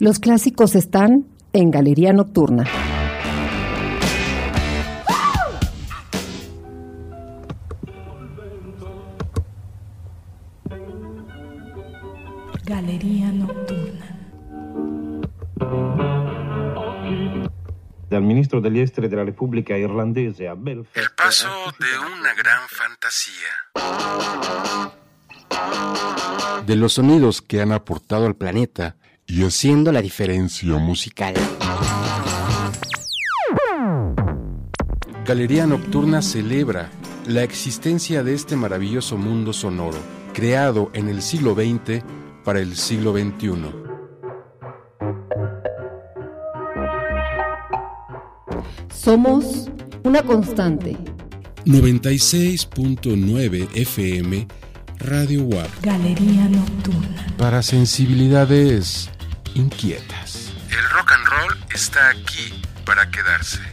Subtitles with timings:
[0.00, 2.64] Los clásicos están en Galería Nocturna.
[12.64, 14.16] Galería Nocturna.
[18.08, 20.96] Dal ministro degli esteri della Repubblica Irlandese a Belfast.
[20.96, 21.48] El paso
[21.78, 23.52] de una gran fantasía.
[26.66, 28.96] de los sonidos que han aportado al planeta
[29.30, 31.34] y haciendo la diferencia musical.
[35.24, 36.90] Galería Nocturna celebra
[37.26, 39.98] la existencia de este maravilloso mundo sonoro,
[40.34, 42.02] creado en el siglo XX
[42.44, 43.52] para el siglo XXI.
[48.92, 49.70] Somos
[50.02, 50.96] una constante.
[51.66, 54.48] 96.9 FM
[54.98, 57.26] Radio WAP Galería Nocturna.
[57.36, 59.10] para sensibilidades
[59.54, 60.52] inquietas.
[60.70, 63.69] El rock and roll está aquí para quedarse.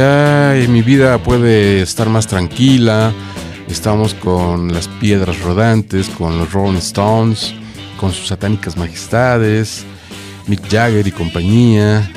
[0.00, 3.12] Ay, mi vida puede estar más tranquila.
[3.68, 7.54] Estamos con las piedras rodantes, con los Rolling Stones,
[7.98, 9.84] con sus satánicas majestades,
[10.46, 12.10] Mick Jagger y compañía.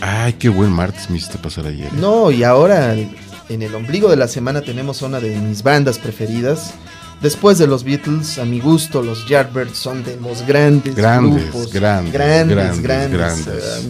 [0.00, 1.92] Ay, qué buen martes me hiciste pasar ayer.
[1.94, 6.72] No, y ahora en el ombligo de la semana tenemos una de mis bandas preferidas.
[7.20, 11.70] Después de los Beatles, a mi gusto, los Yardbirds son de los grandes Grandes, grupos.
[11.72, 13.84] grandes, grandes, grandes, grandes.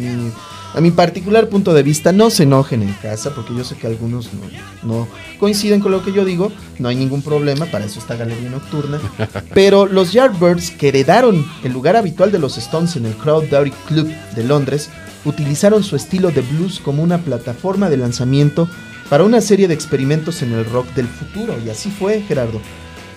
[0.75, 3.87] A mi particular punto de vista, no se enojen en casa, porque yo sé que
[3.87, 4.41] algunos no,
[4.83, 5.09] no
[5.39, 6.53] coinciden con lo que yo digo.
[6.79, 9.01] No hay ningún problema, para eso está Galería Nocturna.
[9.55, 13.73] Pero los Yardbirds, que heredaron el lugar habitual de los Stones en el Crowd Dowry
[13.89, 14.91] Club de Londres,
[15.25, 18.69] utilizaron su estilo de blues como una plataforma de lanzamiento
[19.09, 21.57] para una serie de experimentos en el rock del futuro.
[21.65, 22.61] Y así fue, Gerardo.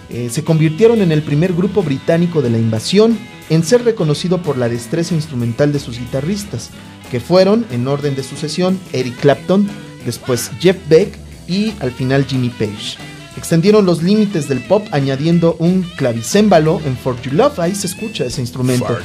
[0.09, 3.17] Eh, se convirtieron en el primer grupo británico de la invasión
[3.50, 6.72] en ser reconocido por la destreza instrumental de sus guitarristas,
[7.13, 9.69] que fueron, en orden de sucesión, Eric Clapton,
[10.03, 11.16] después Jeff Beck
[11.47, 12.97] y al final Jimmy Page.
[13.38, 18.25] Extendieron los límites del pop añadiendo un clavicémbalo en For You Love, ahí se escucha
[18.25, 18.97] ese instrumento,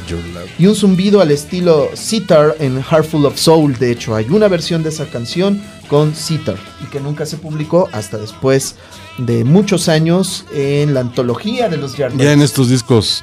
[0.59, 3.77] y un zumbido al estilo sitar en Heartful of Soul.
[3.77, 7.91] De hecho, hay una versión de esa canción con sitar y que nunca se publicó
[7.93, 8.77] hasta después
[9.19, 12.25] de muchos años en la antología de los Yardbirds.
[12.25, 13.23] Ya en estos discos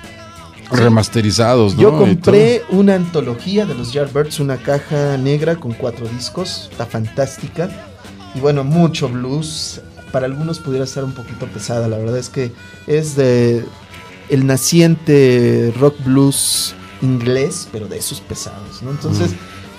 [0.72, 1.82] remasterizados, ¿no?
[1.82, 7.70] Yo compré una antología de los Yardbirds, una caja negra con cuatro discos, está fantástica.
[8.34, 9.82] Y bueno, mucho blues.
[10.12, 12.52] Para algunos pudiera ser un poquito pesada, la verdad es que
[12.88, 13.66] es de
[14.30, 18.92] el naciente rock blues inglés, pero de esos pesados, ¿no?
[18.92, 19.32] Entonces,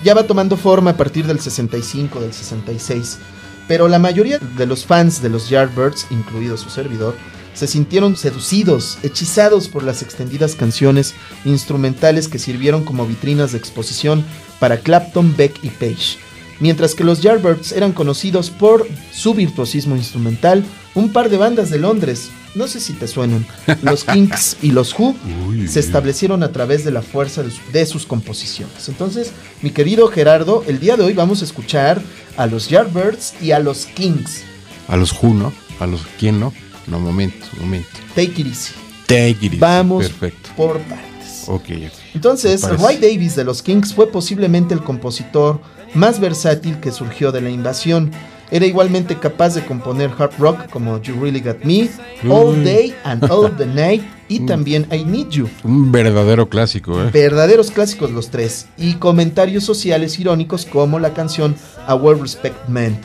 [0.04, 3.18] ya va tomando forma a partir del 65, del 66.
[3.66, 7.14] Pero la mayoría de los fans de los Yardbirds, incluido su servidor,
[7.56, 11.14] se sintieron seducidos, hechizados por las extendidas canciones
[11.46, 14.24] instrumentales que sirvieron como vitrinas de exposición
[14.60, 16.18] para Clapton, Beck y Page.
[16.60, 21.78] Mientras que los Yardbirds eran conocidos por su virtuosismo instrumental, un par de bandas de
[21.78, 23.46] Londres, no sé si te suenan,
[23.82, 25.14] los Kinks y los Who,
[25.48, 28.88] Uy, se establecieron a través de la fuerza de, su- de sus composiciones.
[28.88, 32.00] Entonces, mi querido Gerardo, el día de hoy vamos a escuchar
[32.38, 34.42] a los Yardbirds y a los Kings.
[34.88, 35.52] A los Who, ¿no?
[35.78, 36.54] A los ¿quién no?
[36.86, 37.88] No, momento, momento.
[38.14, 38.72] Take it easy.
[39.06, 39.56] Take it easy.
[39.58, 40.50] Vamos Perfecto.
[40.56, 41.44] por partes.
[41.48, 41.92] Ok, ok.
[42.14, 42.62] Entonces.
[42.62, 45.60] Roy Davis de los Kings fue posiblemente el compositor
[45.94, 48.10] más versátil que surgió de la invasión.
[48.50, 51.88] Era igualmente capaz de componer hard rock como You Really Got Me,
[52.30, 52.64] All Mm.
[52.64, 55.48] Day and All the Night y también I Need You.
[55.64, 57.10] Un verdadero clásico, ¿eh?
[57.12, 58.66] Verdaderos clásicos los tres.
[58.78, 61.56] Y comentarios sociales irónicos como la canción
[61.88, 62.96] A Well Respect Man.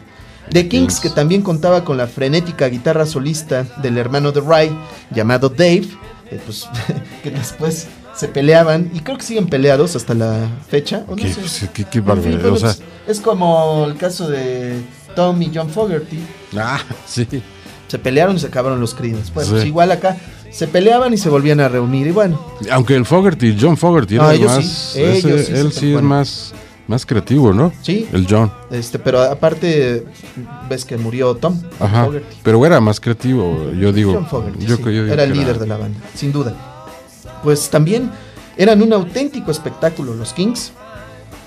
[0.49, 4.77] The Kings, que también contaba con la frenética guitarra solista del hermano de Ray,
[5.11, 5.87] llamado Dave,
[6.29, 6.67] eh, pues,
[7.23, 11.03] que después se peleaban y creo que siguen peleados hasta la fecha.
[11.07, 11.39] o no Qué, sé.
[11.39, 14.81] pues, qué- qué fin, O sea, pues, es como el caso de
[15.15, 16.19] Tom y John Fogerty.
[16.57, 17.27] ah, sí.
[17.87, 19.31] Se pelearon y se acabaron los Creedence.
[19.33, 19.55] Bueno, Sí.
[19.55, 20.15] pues igual acá
[20.49, 22.07] se peleaban y se volvían a reunir.
[22.07, 22.41] Y bueno,
[22.71, 24.65] Aunque el Fogerty, John Fogerty, era Ah, el ellos más.
[24.65, 26.07] sí, ese- ellos sí, él sí es bueno.
[26.09, 26.53] más,
[26.87, 27.71] más creativo, ¿no?
[27.81, 28.51] sí, El John.
[28.69, 30.05] Este, pero aparte,
[30.69, 32.05] ves que murió Tom Ajá.
[32.05, 32.37] Fogerty.
[32.43, 34.13] Pero era más creativo, yo digo.
[34.13, 36.53] John Fogerty, yo, sí, yo digo era el líder de la banda, sin duda.
[37.43, 38.11] Pues también
[38.57, 40.71] eran un auténtico espectáculo los Kings.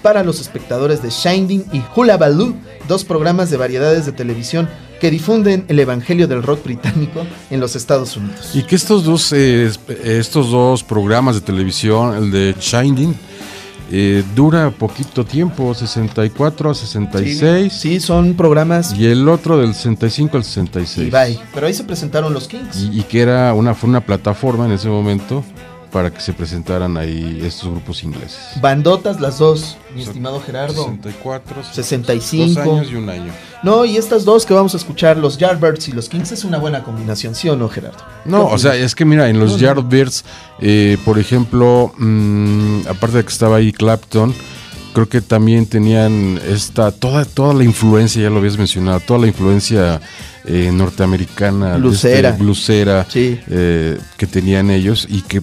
[0.03, 2.55] para los espectadores de Shining y Hula Baloo,
[2.89, 4.69] dos programas de variedades de televisión
[5.01, 8.51] que difunden el evangelio del rock británico en los Estados Unidos.
[8.55, 9.71] Y que estos dos, eh,
[10.05, 13.15] estos dos programas de televisión, el de Shining,
[13.91, 17.73] eh, dura poquito tiempo, 64 a 66.
[17.73, 21.09] Sí, son programas Y el otro del 65 al 66.
[21.09, 21.39] y bye.
[21.53, 22.77] Pero ahí se presentaron los Kings.
[22.77, 25.45] Y, y que era una, fue una plataforma en ese momento
[25.95, 28.37] para que se presentaran ahí estos grupos ingleses.
[28.61, 30.87] Bandotas las dos, mi estimado Gerardo.
[30.87, 32.47] 64, 65.
[32.65, 33.33] Dos años y un año.
[33.63, 36.59] No, y estas dos que vamos a escuchar, los Yardbirds y los Kings, es una
[36.59, 37.99] buena combinación, ¿sí o no, Gerardo?
[38.25, 39.59] No, ¿Qué o sea, es que mira, en los No.
[39.59, 40.25] Yardbirds,
[40.61, 44.35] eh, por ejemplo, mm, aparte de que estaba ahí Clapton,
[44.95, 49.29] creo que también tenían esta, toda, toda la influencia, ya lo habías mencionado, toda la
[49.29, 50.01] influencia
[50.45, 53.39] eh, norteamericana, este, bluesera, Sí.
[53.49, 55.41] eh, que tenían ellos y que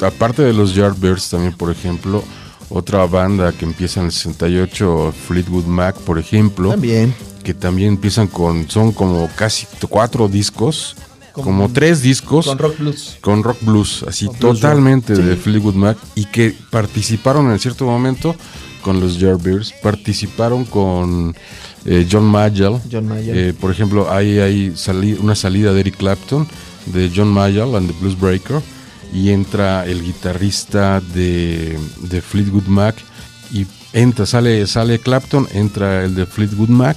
[0.00, 2.22] aparte de los Yardbirds también, por ejemplo,
[2.70, 7.14] otra banda que empieza en el 68, Fleetwood Mac, por ejemplo, También.
[7.44, 10.96] que también empiezan con, son como casi cuatro discos,
[11.32, 13.16] Con- como tres discos Con rock blues.
[13.20, 15.40] con rock blues, así totalmente de sí.
[15.42, 18.34] Fleetwood Mac y que participaron en cierto momento
[18.82, 21.34] con los Yardbirds, participaron con
[21.86, 22.80] eh, John Mayall.
[22.90, 23.36] John Mayall.
[23.36, 26.46] Eh, por ejemplo, hay, hay sali- una salida de Eric Clapton,
[26.86, 28.60] de John Mayall and the Blues Breaker,
[29.14, 32.96] y entra el guitarrista de, de Fleetwood Mac,
[33.52, 36.96] y entra, sale, sale Clapton, entra el de Fleetwood Mac,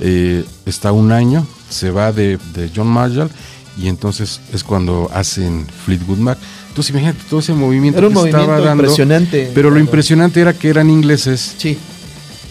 [0.00, 3.30] eh, está un año, se va de, de John Mayall,
[3.76, 6.38] y entonces es cuando hacen Fleetwood Mac.
[6.68, 9.52] Entonces imagínate todo ese movimiento Era un que estaba movimiento dando, impresionante.
[9.54, 11.78] Pero lo impresionante era que eran ingleses Sí,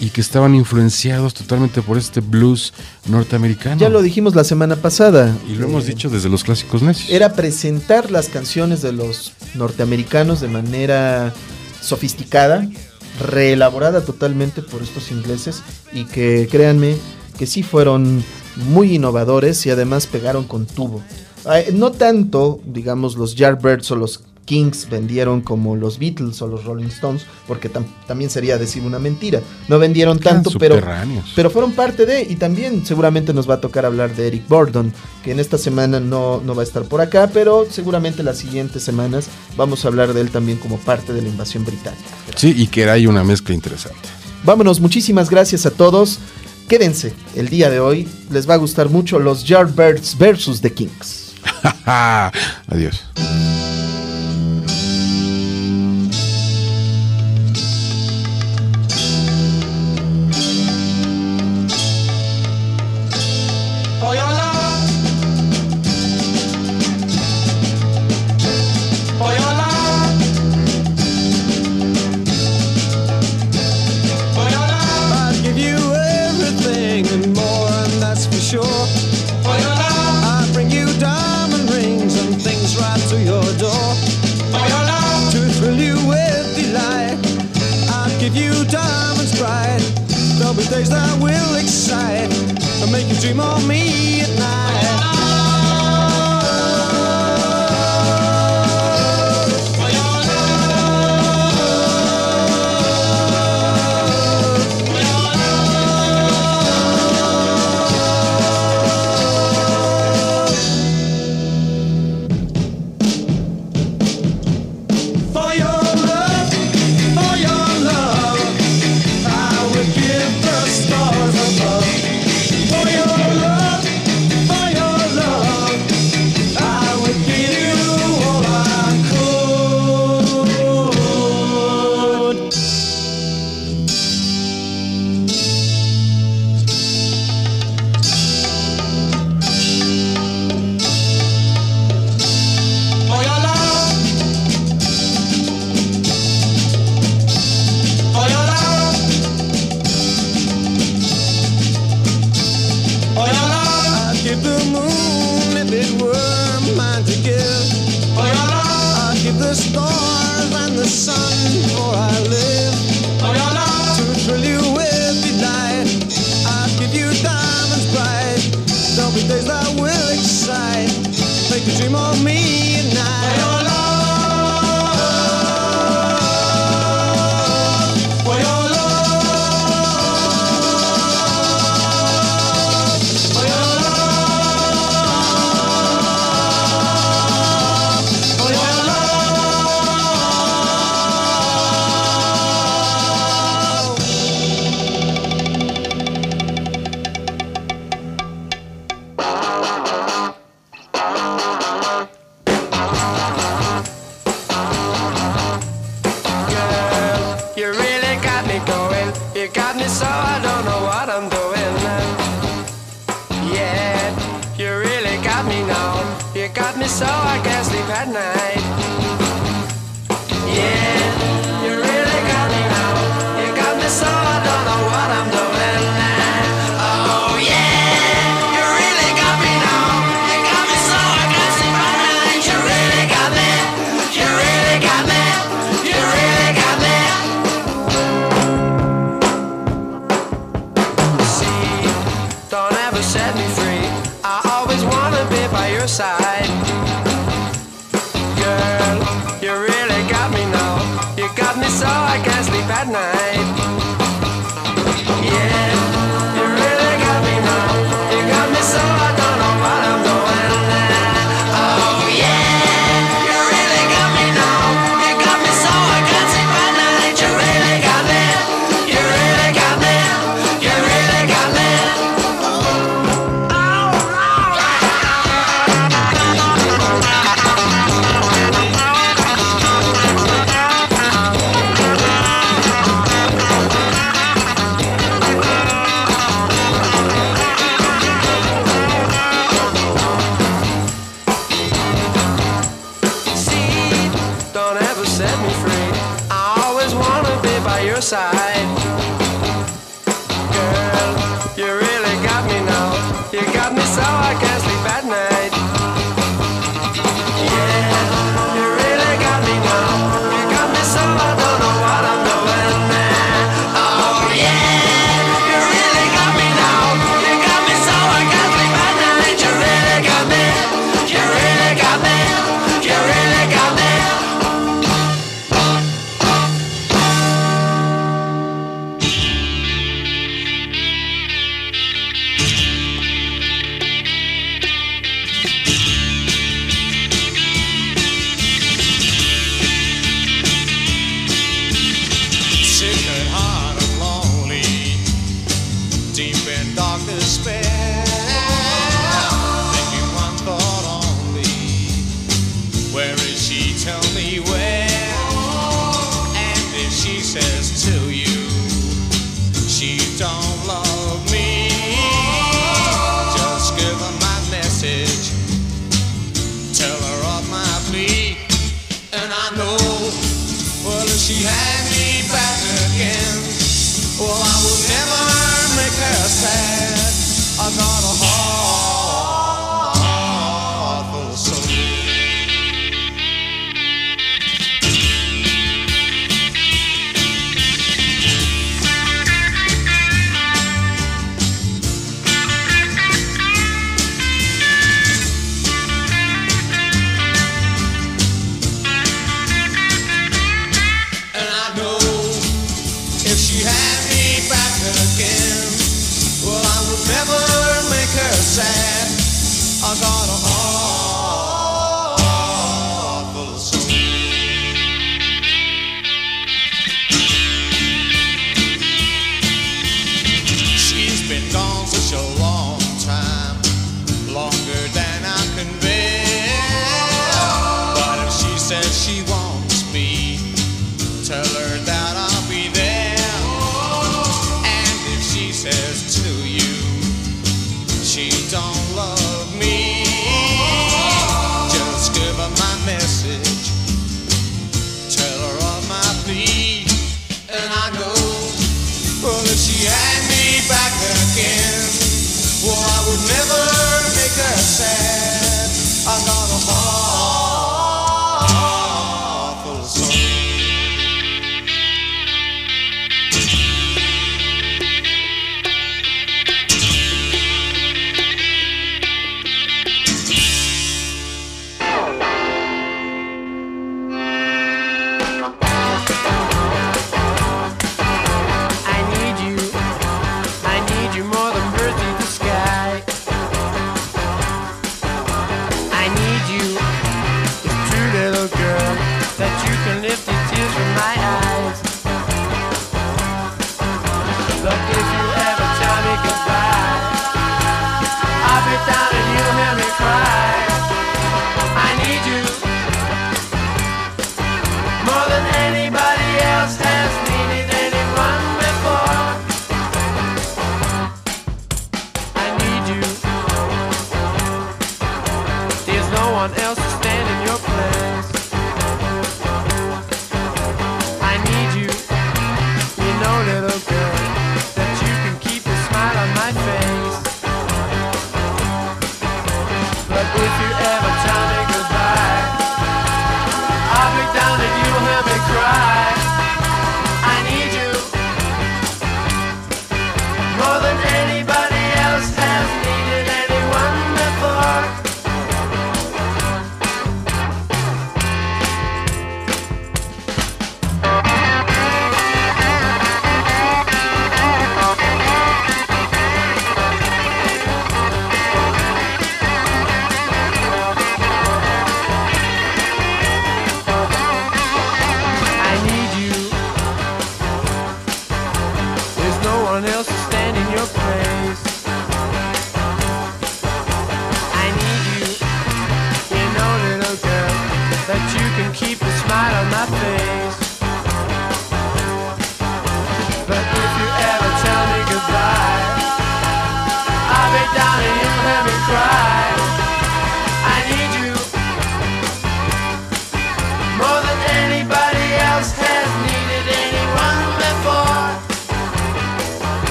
[0.00, 2.72] y que estaban influenciados totalmente por este blues
[3.06, 3.78] norteamericano.
[3.78, 5.36] ya lo dijimos la semana pasada.
[5.46, 7.10] Y lo hemos Eh, dicho desde los clásicos necios.
[7.10, 11.34] Era presentar las canciones de los norteamericanos de manera
[11.82, 12.66] sofisticada,
[13.20, 15.62] reelaborada totalmente por estos ingleses
[15.92, 16.96] y que créanme
[17.38, 18.22] que sí fueron
[18.68, 21.02] muy innovadores y además pegaron con tubo.
[21.52, 26.64] Eh, No tanto, digamos, los Yardbirds o los Kings vendieron como los Beatles o los
[26.64, 29.40] Rolling Stones, porque tam- también sería decir una mentira.
[29.68, 30.74] No vendieron tanto, pero
[31.36, 34.92] pero fueron parte de, y también seguramente nos va a tocar hablar de Eric Burdon,
[35.22, 38.82] que en esta semana no, no va a estar por acá, pero seguramente las siguientes
[38.82, 42.02] semanas vamos a hablar de él también como parte de la invasión británica.
[42.34, 44.08] Sí, y que hay una mezcla interesante.
[44.42, 46.18] Vámonos, muchísimas gracias a todos.
[46.68, 51.34] Quédense, el día de hoy les va a gustar mucho los Yardbirds versus The Kings.
[51.86, 53.04] Adiós.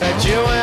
[0.00, 0.57] that you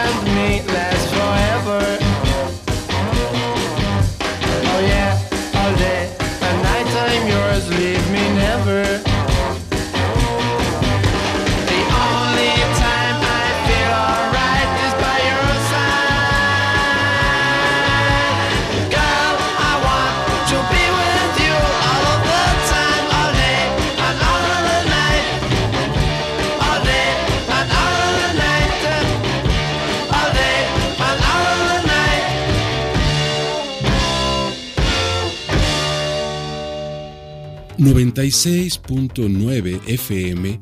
[38.16, 40.60] 96.9 FM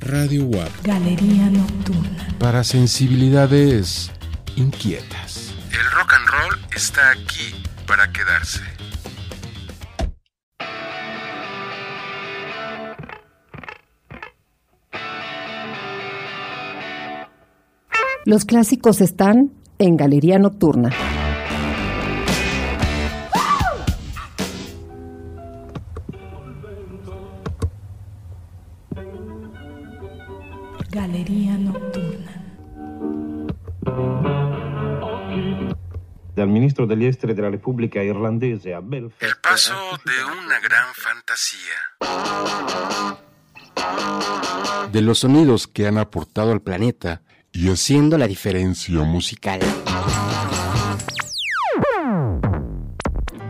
[0.00, 0.70] Radio WAP.
[0.84, 2.28] Galería Nocturna.
[2.38, 4.10] Para sensibilidades
[4.56, 5.52] inquietas.
[5.70, 7.54] El rock and roll está aquí
[7.86, 8.62] para quedarse.
[18.24, 20.90] Los clásicos están en Galería Nocturna.
[31.24, 32.32] Galería Nocturna.
[36.34, 39.22] Dal ministro degli esteri della Repubblica Irlandese a Belfast.
[39.22, 39.72] El paso
[40.04, 41.78] de una gran fantasía.
[44.92, 49.60] De los sonidos que han aportado al planeta y haciendo la diferencia musical.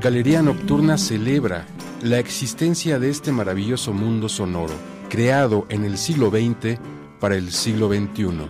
[0.01, 1.67] Galería Nocturna celebra
[2.03, 4.75] la existencia de este maravilloso mundo sonoro,
[5.09, 6.79] creado en el siglo XX
[7.21, 8.49] para el siglo XXI.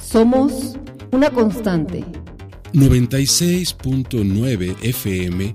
[0.00, 0.76] Somos
[1.10, 2.04] una constante.
[2.72, 5.54] 96.9 FM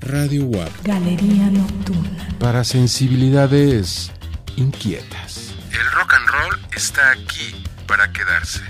[0.00, 0.70] Radio WAP.
[0.84, 2.28] Galería Nocturna.
[2.38, 4.10] Para sensibilidades
[4.56, 5.54] inquietas.
[5.72, 7.54] El rock and roll está aquí
[7.86, 8.62] para quedarse.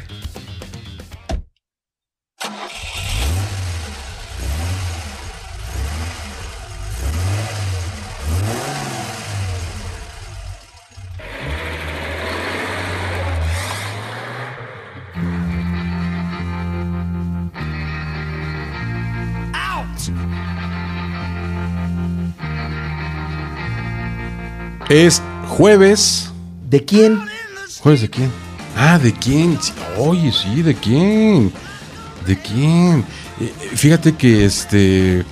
[24.90, 26.32] Es jueves.
[26.68, 27.20] ¿De quién?
[27.80, 28.32] ¿Jueves de quién?
[28.76, 29.56] Ah, ¿de quién?
[29.62, 31.52] Sí, Oye, sí, ¿de quién?
[32.26, 33.04] ¿De quién?
[33.40, 35.24] Eh, eh, fíjate que este.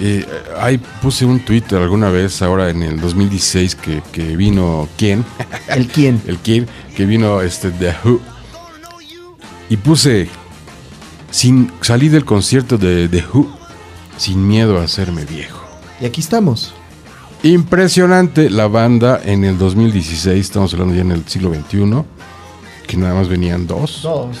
[0.00, 0.26] eh,
[0.58, 5.22] ahí puse un Twitter alguna vez, ahora en el 2016, que, que vino quién.
[5.68, 6.22] ¿El quién?
[6.26, 8.20] El quién, que vino este The Who.
[9.68, 10.28] Y puse.
[11.30, 13.54] Sin salí del concierto de The Who
[14.16, 15.62] sin miedo a hacerme viejo.
[16.00, 16.72] Y aquí estamos.
[17.44, 22.02] Impresionante la banda en el 2016, estamos hablando ya en el siglo XXI,
[22.86, 24.00] que nada más venían dos.
[24.00, 24.38] Dos.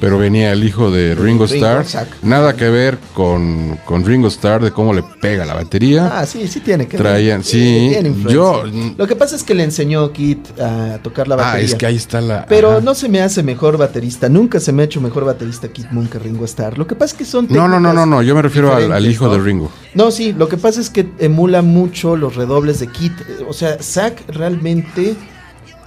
[0.00, 1.84] Pero venía el hijo de Ringo Starr.
[2.22, 6.10] Nada que ver con, con Ringo Starr de cómo le pega la batería.
[6.18, 7.46] Ah, sí, sí tiene que Traían, ver.
[7.46, 7.88] sí.
[7.90, 8.14] tiene.
[8.32, 8.64] Yo.
[8.96, 11.66] Lo que pasa es que le enseñó Kit a tocar la Ah, batería.
[11.66, 12.46] es que ahí está la.
[12.46, 12.80] Pero ajá.
[12.80, 14.28] no se me hace mejor baterista.
[14.28, 16.76] Nunca se me ha hecho mejor baterista Kit Moon que Ringo Starr.
[16.78, 17.46] Lo que pasa es que son.
[17.48, 18.22] No, no, no, no, no.
[18.22, 19.32] Yo me refiero al, hijo ¿no?
[19.34, 19.70] de Ringo.
[19.94, 23.12] No, sí, lo que pasa es que emula mucho los redobles de Kit.
[23.48, 25.14] O sea, Zack realmente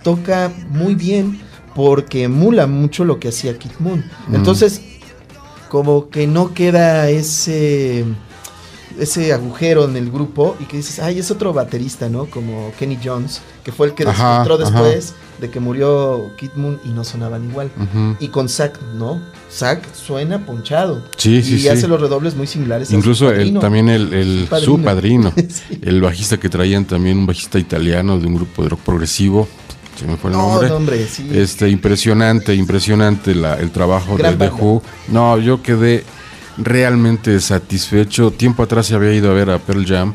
[0.04, 1.42] toca muy bien
[1.76, 4.04] porque emula mucho lo que hacía Kit Moon.
[4.30, 4.36] Mm.
[4.36, 4.82] Entonces,
[5.70, 8.06] como que no queda ese
[9.00, 12.26] ese agujero en el grupo y que dices, ay, es otro baterista, ¿no?
[12.28, 14.58] Como Kenny Jones, que fue el que Ajá, ajá.
[14.58, 17.70] después de que murió Kit Moon y no sonaban igual.
[18.22, 19.22] Y con Zack, ¿no?
[19.52, 21.04] Zack suena ponchado.
[21.18, 21.68] Sí, sí, y sí.
[21.68, 22.88] hace los redobles muy similares.
[22.88, 25.34] a su Incluso el, también el, el- Su su padrino.
[25.82, 29.46] el bajista que traían también, un bajista italiano de un grupo de rock progresivo,
[29.96, 30.70] se me fue el No, nombre.
[30.70, 31.28] no, hombre, sí.
[31.34, 34.64] Este, impresionante, impresionante la- el trabajo Gran de banda.
[34.64, 34.84] Who.
[35.10, 36.04] No, yo quedé
[36.58, 38.32] realmente satisfecho.
[38.32, 40.14] Tiempo atrás se había ido a ver a Pearl Jam.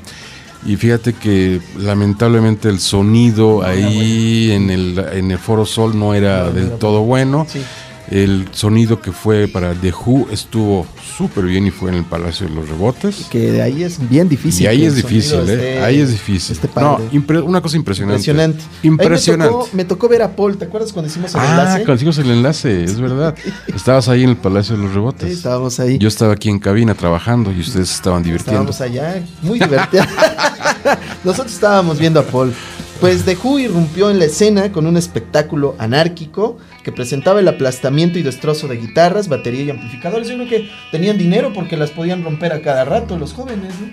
[0.66, 6.44] Y fíjate que lamentablemente el sonido ahí en el, en el Foro Sol no era
[6.44, 7.46] No, del era todo bueno.
[7.48, 7.62] Sí.
[8.10, 10.84] El sonido que fue para The Who estuvo
[11.16, 13.26] súper bien y fue en el Palacio de los Rebotes.
[13.30, 14.64] Que de ahí es bien difícil.
[14.64, 15.80] Y ahí que es difícil, ¿eh?
[15.84, 16.56] Ahí es difícil.
[16.56, 16.98] esté No,
[17.44, 18.18] una cosa impresionante.
[18.20, 18.64] Impresionante.
[18.82, 19.54] Impresionante.
[19.54, 21.84] Ahí me, tocó, me tocó ver a Paul, ¿te acuerdas cuando hicimos el Ah, enlace?
[21.84, 23.34] consigos el enlace, es verdad.
[23.72, 25.30] Estabas ahí en el Palacio de los Sí, Rebotes.
[25.32, 25.96] estábamos ahí.
[25.98, 28.68] Yo estaba aquí en cabina trabajando y ustedes estaban divirtiendo.
[28.70, 30.02] Estábamos allá, muy divertido.
[31.24, 32.52] Nosotros estábamos viendo a Paul.
[33.00, 38.18] Pues The Who irrumpió en la escena con un espectáculo anárquico que presentaba el aplastamiento
[38.18, 40.28] y destrozo de guitarras, batería y amplificadores.
[40.28, 43.72] Yo creo que tenían dinero porque las podían romper a cada rato los jóvenes.
[43.80, 43.88] ¿no?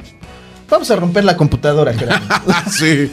[0.69, 1.93] Vamos a romper la computadora,
[2.69, 3.09] sí,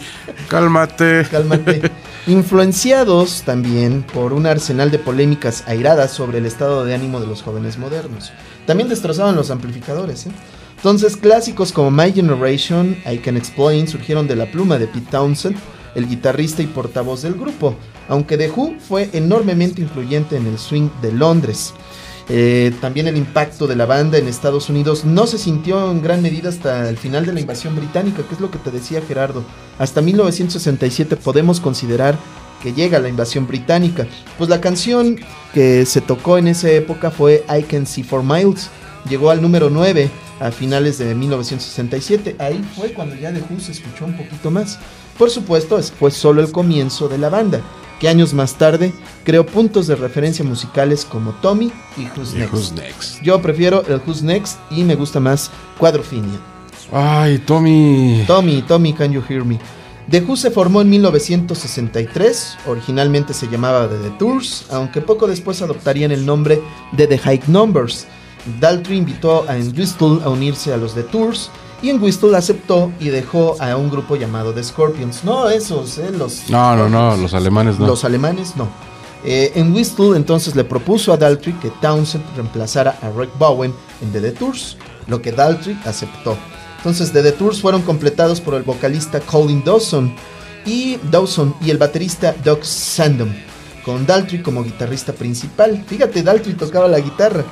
[0.48, 1.28] cálmate.
[1.30, 1.88] Cálmate.
[2.26, 7.42] Influenciados también por un arsenal de polémicas airadas sobre el estado de ánimo de los
[7.42, 8.32] jóvenes modernos.
[8.66, 10.26] También destrozaban los amplificadores.
[10.26, 10.32] ¿eh?
[10.76, 15.56] Entonces, clásicos como My Generation, I Can Explain surgieron de la pluma de Pete Townsend,
[15.94, 17.76] el guitarrista y portavoz del grupo,
[18.08, 21.74] aunque The Who fue enormemente influyente en el swing de Londres.
[22.28, 26.22] Eh, también el impacto de la banda en Estados Unidos no se sintió en gran
[26.22, 29.44] medida hasta el final de la invasión británica, que es lo que te decía Gerardo.
[29.78, 32.16] Hasta 1967 podemos considerar
[32.62, 34.06] que llega la invasión británica.
[34.38, 35.18] Pues la canción
[35.52, 38.70] que se tocó en esa época fue I Can See For Miles.
[39.08, 42.36] Llegó al número 9 a finales de 1967.
[42.38, 44.78] Ahí fue cuando ya The Who se escuchó un poquito más.
[45.18, 47.60] Por supuesto, es- fue solo el comienzo de la banda,
[48.00, 48.92] que años más tarde
[49.24, 52.52] creó puntos de referencia musicales como Tommy y Who's Y Next.
[52.52, 53.22] Who's Next.
[53.22, 56.40] Yo prefiero el Who's Next y me gusta más Quadrophenia.
[56.92, 58.24] Ay, Tommy.
[58.26, 59.58] Tommy, Tommy, can you hear me?
[60.10, 65.62] The Who se formó en 1963, originalmente se llamaba The, The Tours, aunque poco después
[65.62, 66.60] adoptarían el nombre
[66.92, 68.06] de The High Numbers.
[68.60, 71.50] Daltrey invitó a Entwistle a unirse a los The Tours
[71.82, 75.24] y Entwistle aceptó y dejó a un grupo llamado The Scorpions.
[75.24, 76.48] No esos, eh, los...
[76.48, 77.86] No, no, no, los alemanes no.
[77.86, 78.68] Los alemanes no.
[79.24, 84.20] Eh, Entwistle entonces le propuso a Daltrey que Townsend reemplazara a Rick Bowen en The,
[84.20, 84.76] The Tours,
[85.06, 86.36] lo que Daltrey aceptó.
[86.78, 90.14] Entonces The, The Tours fueron completados por el vocalista Colin Dawson
[90.66, 93.30] y Dawson y el baterista Doug Sandom,
[93.84, 95.84] con Daltrey como guitarrista principal.
[95.86, 97.44] Fíjate, Daltrey tocaba la guitarra.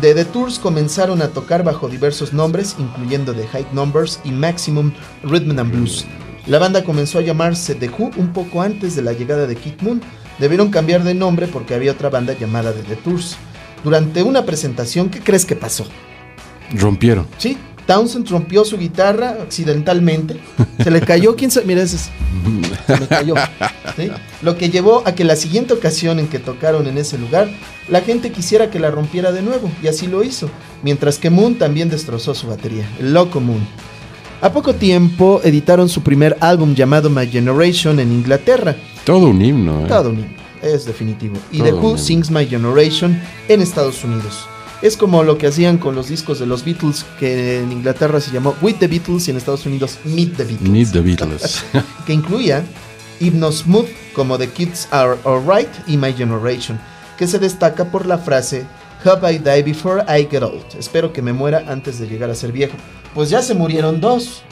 [0.00, 4.92] The, The Tours comenzaron a tocar bajo diversos nombres, incluyendo The High Numbers y Maximum
[5.22, 6.06] Rhythm and Blues.
[6.46, 9.80] La banda comenzó a llamarse The Who un poco antes de la llegada de Kid
[9.80, 10.00] Moon.
[10.38, 13.36] Debieron cambiar de nombre porque había otra banda llamada The, The Tours.
[13.84, 15.86] Durante una presentación, ¿qué crees que pasó?
[16.74, 17.26] Rompieron.
[17.38, 17.56] Sí,
[17.88, 20.36] Townsend rompió su guitarra accidentalmente.
[20.84, 22.10] Se le cayó, quién sabe, mira, ese es-
[22.86, 23.34] se le cayó.
[23.96, 24.10] ¿sí?
[24.42, 27.48] Lo que llevó a que la siguiente ocasión en que tocaron en ese lugar,
[27.88, 30.50] la gente quisiera que la rompiera de nuevo, y así lo hizo.
[30.82, 33.66] Mientras que Moon también destrozó su batería, el Loco Moon.
[34.42, 38.76] A poco tiempo editaron su primer álbum llamado My Generation en Inglaterra.
[39.04, 39.86] Todo un himno.
[39.86, 39.88] ¿eh?
[39.88, 41.36] Todo un himno, es definitivo.
[41.50, 41.96] Y Todo The Who.
[41.98, 44.46] Sings My Generation en Estados Unidos.
[44.80, 48.30] Es como lo que hacían con los discos de los Beatles, que en Inglaterra se
[48.30, 50.70] llamó With the Beatles y en Estados Unidos Meet the Beatles.
[50.70, 51.64] Need the Beatles.
[52.06, 52.64] que incluía
[53.18, 56.78] Hypno Smooth como The Kids Are Alright y My Generation,
[57.16, 58.66] que se destaca por la frase
[59.04, 60.64] Have I died before I get old?
[60.78, 62.76] Espero que me muera antes de llegar a ser viejo.
[63.14, 64.42] Pues ya se murieron dos.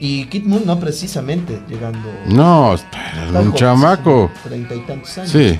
[0.00, 4.30] Y Kid Moon no precisamente llegando no, espera, un chamaco.
[4.42, 5.30] Treinta y tantos años.
[5.30, 5.58] Sí.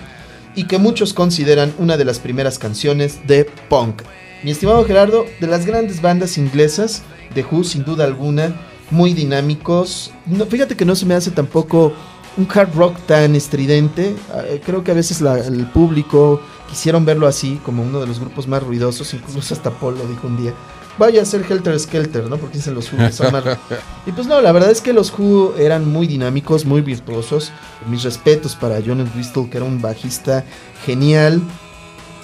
[0.54, 4.02] Y que muchos consideran una de las primeras canciones de punk.
[4.42, 7.02] Mi estimado Gerardo, de las grandes bandas inglesas,
[7.34, 8.54] The Who sin duda alguna,
[8.90, 10.12] muy dinámicos.
[10.26, 11.92] No, fíjate que no se me hace tampoco
[12.36, 14.14] un hard rock tan estridente.
[14.46, 18.48] Eh, creo que a veces el público quisieron verlo así, como uno de los grupos
[18.48, 19.12] más ruidosos.
[19.14, 20.54] Incluso hasta Paul lo dijo un día.
[20.98, 22.36] Vaya a ser Helter Skelter, ¿no?
[22.36, 22.98] Porque dicen los Who
[24.06, 27.52] y pues no, la verdad es que los Who eran muy dinámicos, muy virtuosos.
[27.88, 30.44] Mis respetos para John Entwistle, que era un bajista
[30.84, 31.40] genial,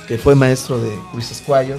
[0.09, 1.77] que fue maestro de Chris Squire.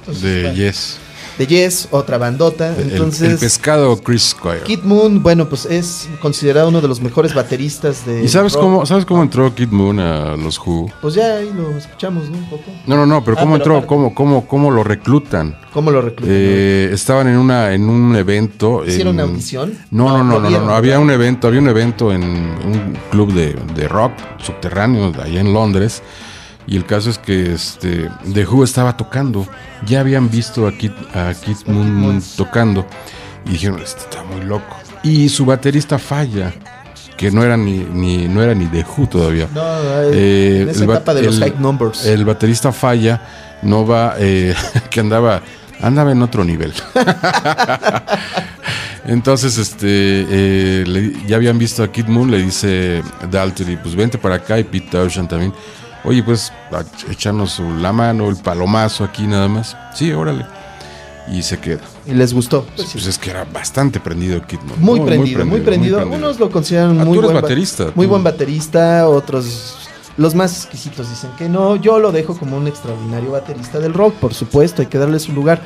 [0.00, 0.98] Entonces, De bueno, Yes.
[1.38, 2.74] De Yes, otra bandota.
[2.76, 4.60] El- Entonces, el, pescado Chris Squire.
[4.64, 8.22] Kid Moon, bueno, pues es considerado uno de los mejores bateristas de.
[8.24, 8.62] ¿Y sabes rock.
[8.62, 10.90] cómo, sabes cómo entró Kid Moon a los Who?
[11.00, 12.38] Pues ya ahí lo escuchamos, ¿no?
[12.38, 12.64] Un poco.
[12.86, 13.86] No, no, no, pero Ah, ¿cómo pero entró?
[13.86, 15.56] ¿Cómo, cómo, ¿Cómo lo reclutan?
[15.72, 16.28] ¿Cómo lo reclutan?
[16.36, 18.84] Eh, estaban en una en un evento.
[18.86, 19.74] ¿Hicieron en- una audición?
[19.90, 23.56] No, no, no, no, no, había un evento, había un evento en un club de,
[23.74, 26.02] de rock subterráneo allá en Londres.
[26.66, 29.46] Y el caso es que este The Who estaba tocando.
[29.86, 32.86] Ya habían visto a Kid, a Kid Moon tocando.
[33.46, 34.76] Y dijeron, este está muy loco.
[35.02, 36.52] Y su baterista falla.
[37.16, 39.46] Que no era ni, ni, no era ni The Who todavía.
[39.54, 39.62] No,
[40.12, 42.04] Eh, en esa el etapa de los el- high numbers.
[42.06, 43.20] El baterista falla,
[43.62, 44.54] no va, eh,
[44.90, 45.42] que andaba,
[45.80, 46.72] andaba en otro nivel.
[49.06, 54.16] Entonces, este, eh, le- ya habían visto a Kid Moon, le dice Daltrey, pues vente
[54.18, 55.52] para acá y Pete Townshend también.
[56.04, 56.52] Oye, pues,
[57.10, 59.76] echarnos la mano, el palomazo aquí nada más.
[59.94, 60.46] Sí, órale.
[61.32, 61.80] Y se queda.
[62.06, 62.66] y les gustó.
[62.76, 62.98] Pues, sí.
[62.98, 64.78] Es que era bastante prendido Kid Moon.
[64.80, 69.08] Muy, prendido, muy prendido, Unos lo consideran Ah, muy buen ba- baterista, Muy buen baterista,
[69.08, 69.78] otros
[70.16, 71.76] los más exquisitos dicen que no.
[71.76, 75.32] Yo lo dejo como un extraordinario baterista del rock, por supuesto, hay que darle su
[75.32, 75.62] lugar.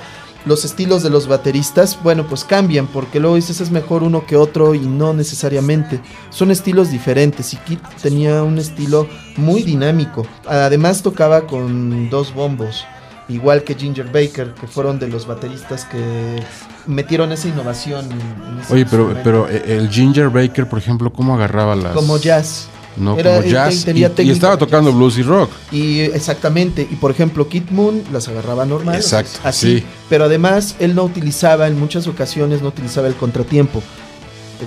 [0.46, 4.36] Los estilos de los bateristas, bueno, pues cambian, porque luego dices es mejor uno que
[4.36, 6.00] otro y no necesariamente.
[6.30, 10.26] Son estilos diferentes y Kit tenía un estilo muy dinámico.
[10.46, 12.84] Además tocaba con dos bombos,
[13.28, 16.42] igual que Ginger Baker, que fueron de los bateristas que
[16.86, 18.10] metieron esa innovación.
[18.10, 21.92] en Oye, pero, pero eh, el Ginger Baker, por ejemplo, ¿cómo agarraba las...
[21.92, 22.68] como jazz.
[22.98, 23.84] No, Era- como jazz.
[23.84, 25.50] tenía y- y, estaba tocando blues y rock.
[25.72, 29.84] Y exactamente, y por ejemplo, Kid Moon las agarraba normal, Exacto, así, sí.
[30.08, 33.82] pero además él no utilizaba, en muchas ocasiones no utilizaba el contratiempo,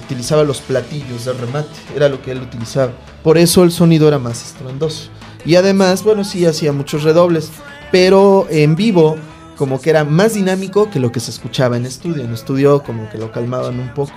[0.05, 2.91] utilizaba los platillos de remate, era lo que él utilizaba.
[3.23, 5.09] Por eso el sonido era más estruendoso.
[5.45, 7.49] Y además, bueno, sí hacía muchos redobles,
[7.91, 9.17] pero en vivo
[9.57, 12.23] como que era más dinámico que lo que se escuchaba en estudio.
[12.23, 14.13] En estudio como que lo calmaban un poco.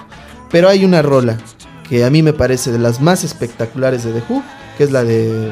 [0.50, 1.38] Pero hay una rola
[1.88, 4.42] que a mí me parece de las más espectaculares de The Who,
[4.76, 5.50] que es la de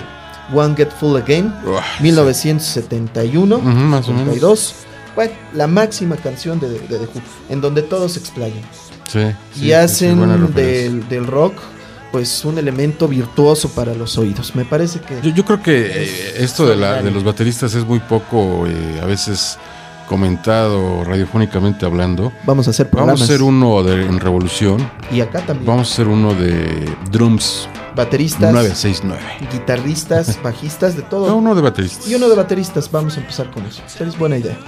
[0.52, 4.34] One Get Full Again, Uah, 1971, Ujú, más o menos.
[4.34, 4.74] 72,
[5.14, 8.62] bueno, la máxima canción de, de, de The Who, en donde todos se explayan.
[9.10, 9.20] Sí,
[9.60, 11.54] y hacen del, del rock
[12.12, 14.54] pues un elemento virtuoso para los oídos.
[14.54, 17.86] Me parece que Yo, yo creo que eh, esto de, la, de los bateristas es
[17.86, 19.58] muy poco, eh, a veces
[20.12, 22.32] comentado radiofónicamente hablando.
[22.44, 23.20] vamos a hacer Vamos programas.
[23.22, 24.90] a hacer uno de, en Revolución.
[25.10, 25.66] Y acá también.
[25.66, 29.22] Vamos a hacer uno de drums Bateristas, 969.
[29.50, 31.28] guitarristas, bajistas, de todo.
[31.28, 32.06] No, uno de bateristas.
[32.06, 33.82] Y uno de bateristas, vamos a empezar con eso.
[33.98, 34.58] Es buena idea.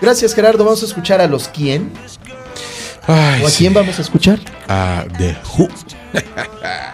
[0.00, 1.92] Gracias Gerardo, vamos a escuchar a los quién.
[3.06, 3.58] Ay, ¿O a sí.
[3.58, 4.38] quién vamos a escuchar?
[4.68, 5.68] A The Who.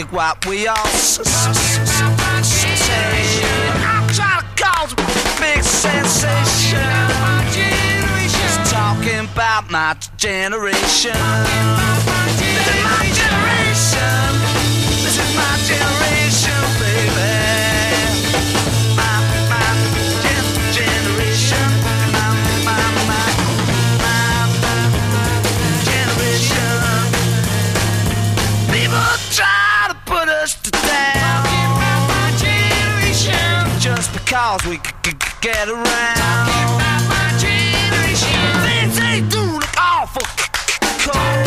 [0.00, 3.42] Dig what we all s- s- s- s- say.
[3.84, 4.96] I'm to cause a
[5.40, 6.90] big sensation.
[8.40, 11.12] Just talking about my generation.
[12.38, 14.28] This is my generation.
[15.04, 16.09] This is my generation,
[35.40, 35.84] get around.
[37.08, 38.40] My generation.
[38.62, 40.26] Things they do look awful
[41.04, 41.46] cold.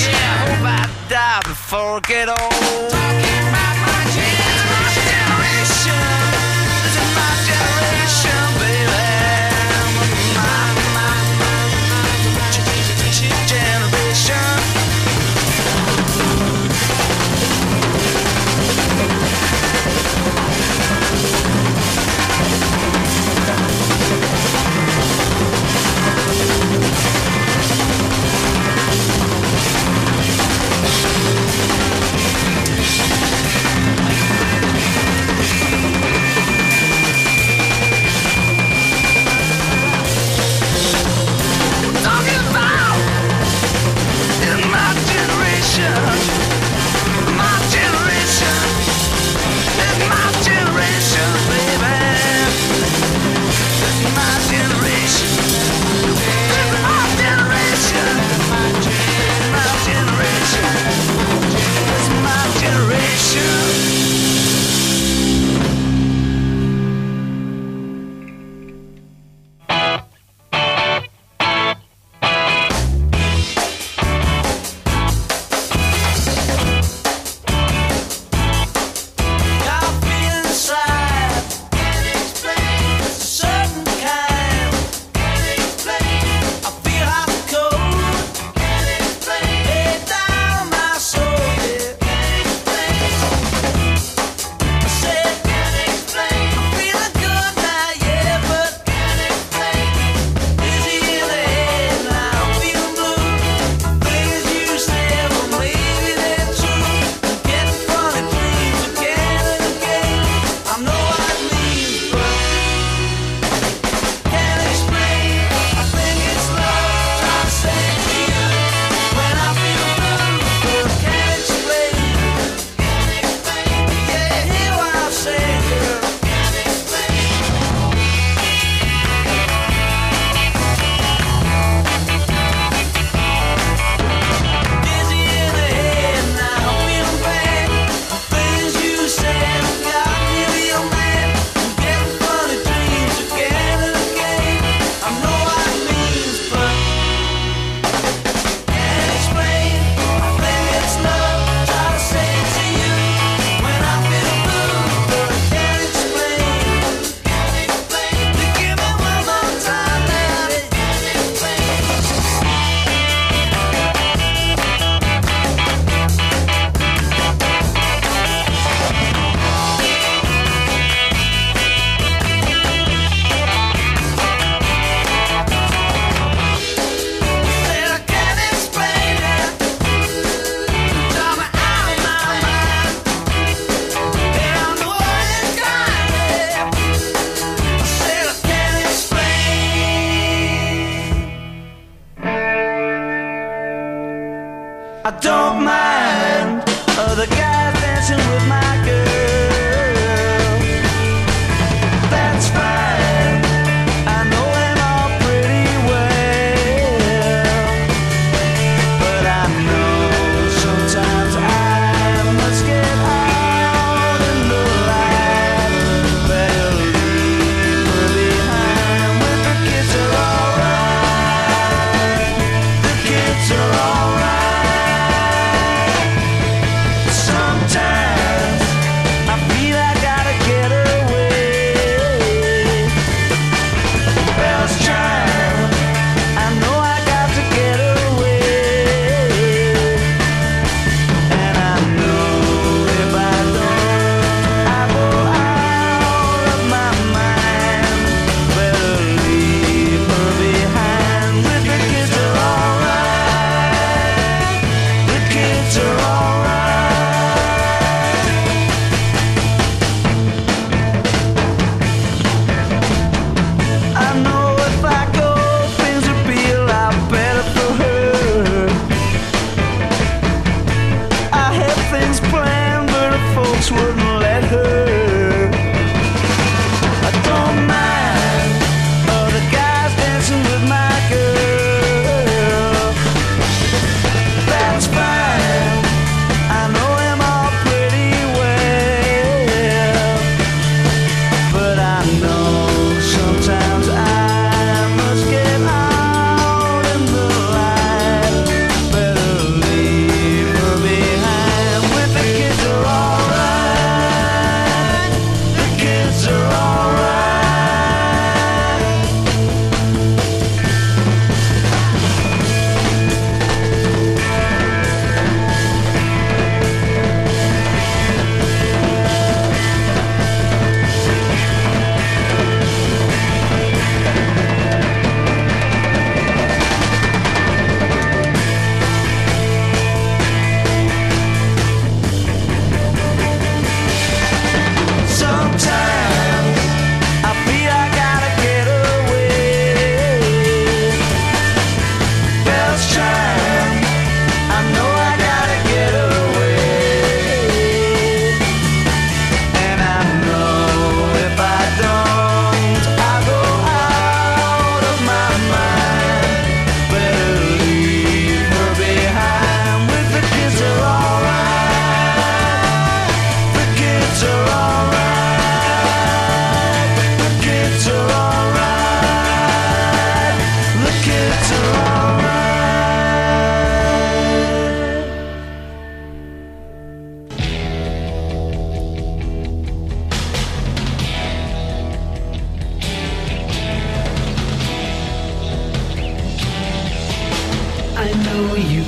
[0.00, 2.67] Yeah, I hope I die before I get old.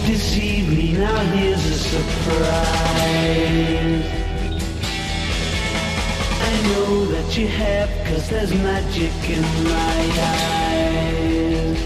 [0.06, 3.00] Deceived me, now here's a surprise.
[6.42, 10.00] I know that you have, cause there's magic in my
[10.32, 11.78] eyes.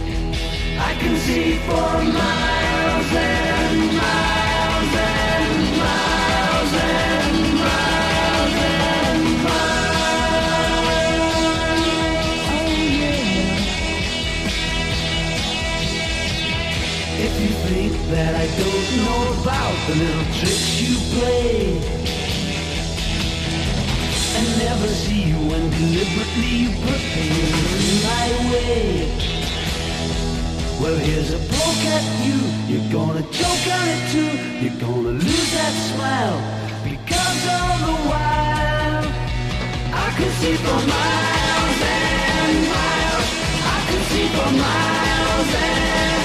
[0.78, 4.43] I can see for miles and miles
[18.10, 21.78] that I don't know about the little tricks you play
[24.36, 29.34] and never see you when deliberately you put things in my way.
[30.80, 32.38] Well, here's a poke at you.
[32.68, 34.32] You're gonna choke on it too.
[34.60, 36.38] You're gonna lose that smile
[36.84, 39.04] because all the while
[39.94, 43.28] I can see for miles and miles.
[43.64, 46.23] I can see for miles and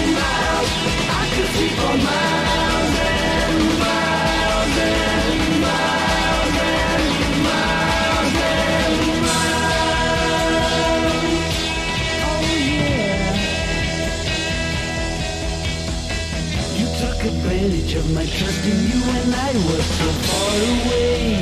[17.30, 21.36] advantage of my trust in you when I was so far away.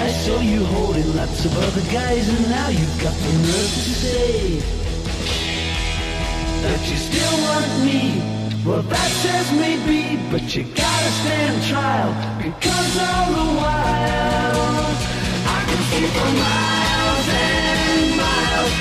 [0.00, 3.92] I saw you holding lots of other guys and now you've got the nerve to
[4.02, 4.81] say
[6.62, 8.00] that you still want me.
[8.64, 14.86] Well, that says maybe, but you gotta stand trial because all the while
[15.56, 18.72] I can see for miles and miles.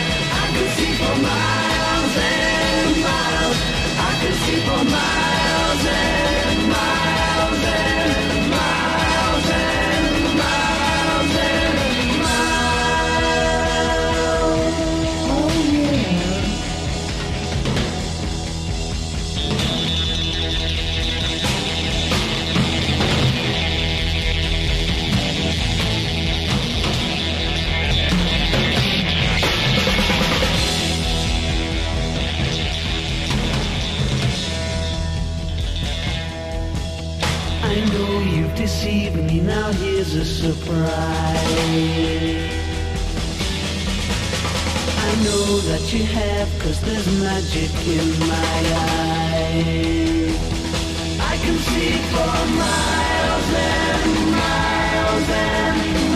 [0.41, 3.57] I can see for miles and miles.
[3.97, 8.20] I can see for miles and miles and.
[38.81, 39.39] Deceive me.
[39.41, 40.89] Now here's a surprise.
[44.97, 48.59] I know that you have, cause there's magic in my
[49.13, 50.35] eyes.
[51.19, 56.10] I can see for miles and miles and miles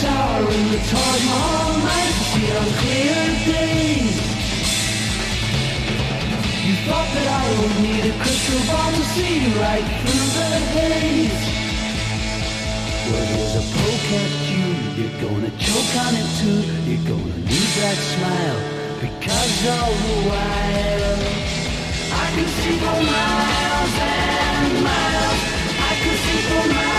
[0.00, 4.16] Tower and the Taj Mahal night see on clear days.
[6.66, 11.42] You thought that I would need a crystal ball to see right through the haze.
[13.06, 14.66] Well, here's a poke at you.
[14.98, 16.60] You're gonna choke on it too.
[16.90, 18.60] You're gonna lose that smile
[18.98, 21.18] because all the while
[22.18, 25.40] I can see for miles and miles.
[25.78, 26.93] I can see for miles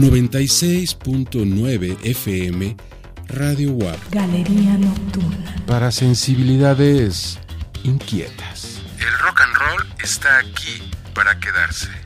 [0.00, 2.74] 96.9 FM
[3.28, 3.98] Radio WAP.
[4.10, 5.54] Galería Nocturna.
[5.66, 7.38] Para sensibilidades
[7.84, 8.80] inquietas.
[8.98, 11.99] El rock and roll está aquí para quedarse.